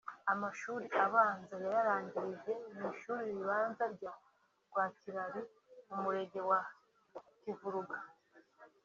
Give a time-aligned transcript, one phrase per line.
[0.33, 4.13] Amashuri abanza yayarangirije mu Ishuri Ribanza rya
[4.69, 5.41] Rwakirari
[5.89, 6.59] mu murenge wa
[7.41, 7.97] Kivuruga